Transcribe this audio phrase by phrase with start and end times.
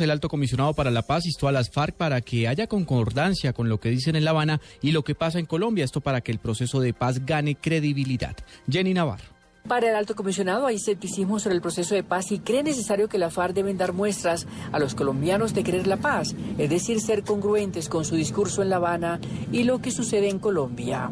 [0.00, 3.68] El alto comisionado para la paz instó a las FARC para que haya concordancia con
[3.68, 5.84] lo que dicen en La Habana y lo que pasa en Colombia.
[5.84, 8.34] Esto para que el proceso de paz gane credibilidad.
[8.66, 9.26] Jenny Navarro.
[9.68, 13.18] Para el alto comisionado hay escepticismo sobre el proceso de paz y cree necesario que
[13.18, 17.22] la FARC deben dar muestras a los colombianos de querer la paz, es decir, ser
[17.22, 19.20] congruentes con su discurso en La Habana
[19.52, 21.10] y lo que sucede en Colombia.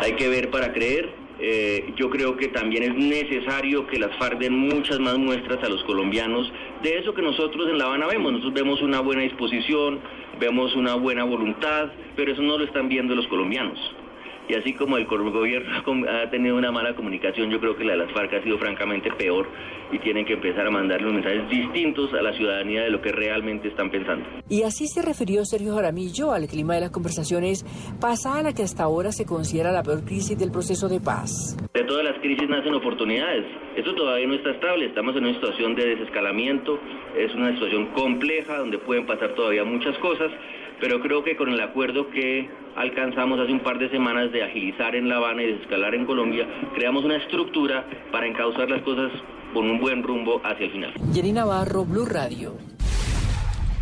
[0.00, 1.21] Hay que ver para creer.
[1.44, 5.68] Eh, yo creo que también es necesario que las FARC den muchas más muestras a
[5.68, 6.52] los colombianos
[6.84, 8.30] de eso que nosotros en La Habana vemos.
[8.30, 9.98] Nosotros vemos una buena disposición,
[10.38, 13.76] vemos una buena voluntad, pero eso no lo están viendo los colombianos.
[14.52, 15.72] Y así como el gobierno
[16.10, 19.10] ha tenido una mala comunicación, yo creo que la de las FARC ha sido francamente
[19.12, 19.48] peor
[19.90, 23.68] y tienen que empezar a mandarle mensajes distintos a la ciudadanía de lo que realmente
[23.68, 24.26] están pensando.
[24.50, 27.64] Y así se refirió Sergio Jaramillo al clima de las conversaciones
[27.98, 31.56] pasada a la que hasta ahora se considera la peor crisis del proceso de paz.
[31.72, 33.46] De todas las crisis nacen oportunidades.
[33.74, 36.78] Esto todavía no está estable, estamos en una situación de desescalamiento,
[37.16, 40.30] es una situación compleja donde pueden pasar todavía muchas cosas
[40.82, 44.96] pero creo que con el acuerdo que alcanzamos hace un par de semanas de agilizar
[44.96, 46.44] en La Habana y desescalar en Colombia,
[46.74, 49.12] creamos una estructura para encauzar las cosas
[49.54, 50.92] con un buen rumbo hacia el final.
[51.14, 52.58] Jenny Navarro, Blue Radio.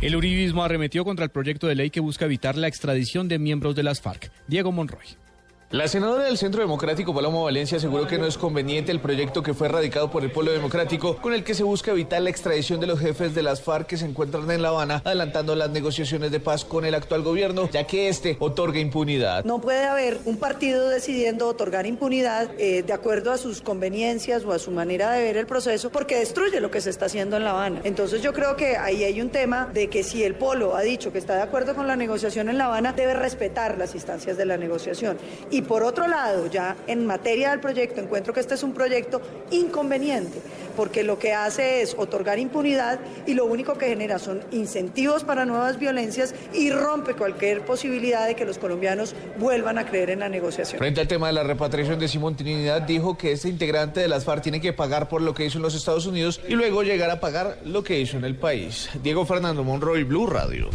[0.00, 3.76] El uribismo arremetió contra el proyecto de ley que busca evitar la extradición de miembros
[3.76, 4.30] de las FARC.
[4.46, 5.25] Diego Monroy.
[5.72, 9.52] La senadora del Centro Democrático, Paloma Valencia, aseguró que no es conveniente el proyecto que
[9.52, 12.86] fue radicado por el Pueblo Democrático, con el que se busca evitar la extradición de
[12.86, 16.38] los jefes de las FARC que se encuentran en La Habana, adelantando las negociaciones de
[16.38, 19.44] paz con el actual gobierno, ya que este otorga impunidad.
[19.44, 24.52] No puede haber un partido decidiendo otorgar impunidad eh, de acuerdo a sus conveniencias o
[24.52, 27.42] a su manera de ver el proceso, porque destruye lo que se está haciendo en
[27.42, 27.80] La Habana.
[27.82, 31.10] Entonces yo creo que ahí hay un tema de que si el Polo ha dicho
[31.10, 34.46] que está de acuerdo con la negociación en La Habana, debe respetar las instancias de
[34.46, 35.18] la negociación.
[35.62, 40.40] Por otro lado, ya en materia del proyecto, encuentro que este es un proyecto inconveniente,
[40.76, 45.44] porque lo que hace es otorgar impunidad y lo único que genera son incentivos para
[45.44, 50.28] nuevas violencias y rompe cualquier posibilidad de que los colombianos vuelvan a creer en la
[50.28, 50.78] negociación.
[50.78, 54.24] Frente al tema de la repatriación de Simón Trinidad, dijo que este integrante de las
[54.24, 57.10] FARC tiene que pagar por lo que hizo en los Estados Unidos y luego llegar
[57.10, 58.88] a pagar lo que hizo en el país.
[59.02, 60.70] Diego Fernando Monroy, Blue Radio.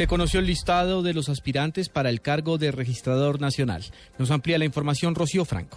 [0.00, 3.84] Se conoció el listado de los aspirantes para el cargo de registrador nacional.
[4.16, 5.76] Nos amplía la información Rocío Franco.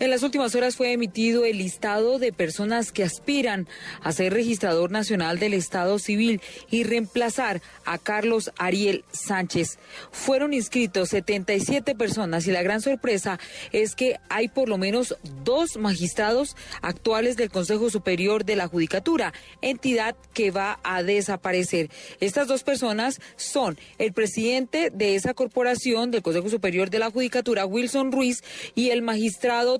[0.00, 3.68] En las últimas horas fue emitido el listado de personas que aspiran
[4.02, 9.78] a ser registrador nacional del Estado Civil y reemplazar a Carlos Ariel Sánchez.
[10.10, 13.38] Fueron inscritos 77 personas y la gran sorpresa
[13.70, 19.32] es que hay por lo menos dos magistrados actuales del Consejo Superior de la Judicatura,
[19.62, 21.88] entidad que va a desaparecer.
[22.18, 27.64] Estas dos personas son el presidente de esa corporación del Consejo Superior de la Judicatura,
[27.64, 28.42] Wilson Ruiz,
[28.74, 29.78] y el magistrado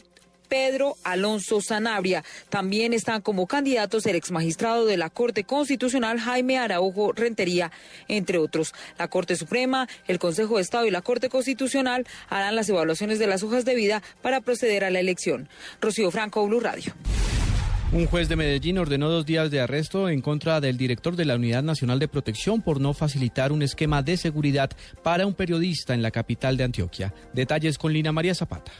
[0.49, 2.25] Pedro Alonso Sanabria.
[2.49, 7.71] También están como candidatos el exmagistrado de la Corte Constitucional Jaime Araujo Rentería,
[8.09, 8.75] entre otros.
[8.99, 13.27] La Corte Suprema, el Consejo de Estado y la Corte Constitucional harán las evaluaciones de
[13.27, 15.49] las hojas de vida para proceder a la elección.
[15.81, 16.95] Rocío Franco, Blue Radio.
[17.95, 21.37] Un juez de Medellín ordenó dos días de arresto en contra del director de la
[21.37, 24.71] Unidad Nacional de Protección por no facilitar un esquema de seguridad
[25.05, 27.15] para un periodista en la capital de Antioquia.
[27.33, 28.73] Detalles con Lina María Zapata.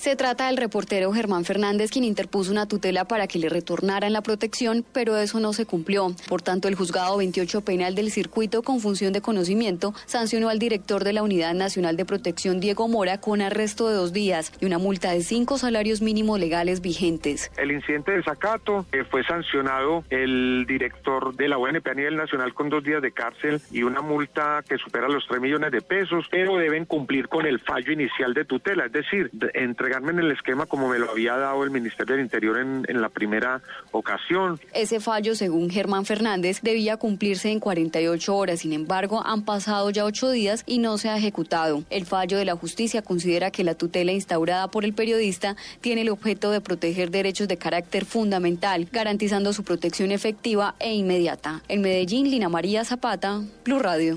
[0.00, 4.22] Se trata del reportero Germán Fernández, quien interpuso una tutela para que le retornaran la
[4.22, 6.16] protección, pero eso no se cumplió.
[6.26, 11.04] Por tanto, el juzgado 28 penal del circuito con función de conocimiento sancionó al director
[11.04, 14.78] de la Unidad Nacional de Protección, Diego Mora, con arresto de dos días y una
[14.78, 17.52] multa de cinco salarios mínimos legales vigentes.
[17.58, 22.54] El incidente de Zacato eh, fue sancionado el director de la UNP a nivel nacional
[22.54, 26.24] con dos días de cárcel y una multa que supera los 3 millones de pesos,
[26.30, 30.66] pero deben cumplir con el fallo inicial de tutela, es decir, entre en el esquema
[30.66, 33.60] como me lo había dado el Ministerio del Interior en, en la primera
[33.92, 34.60] ocasión.
[34.72, 38.60] Ese fallo, según Germán Fernández, debía cumplirse en 48 horas.
[38.60, 41.82] Sin embargo, han pasado ya ocho días y no se ha ejecutado.
[41.90, 46.10] El fallo de la justicia considera que la tutela instaurada por el periodista tiene el
[46.10, 51.62] objeto de proteger derechos de carácter fundamental, garantizando su protección efectiva e inmediata.
[51.68, 54.16] En Medellín, Lina María Zapata, Blue Radio.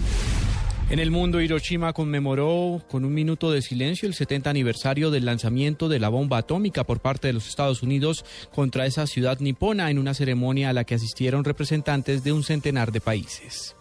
[0.90, 5.90] En el mundo, Hiroshima conmemoró con un minuto de silencio el 70 aniversario del lanzamiento
[5.90, 9.98] de la bomba atómica por parte de los Estados Unidos contra esa ciudad nipona en
[9.98, 13.76] una ceremonia a la que asistieron representantes de un centenar de países.